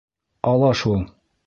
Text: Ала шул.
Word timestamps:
Ала 0.53 0.73
шул. 0.81 1.07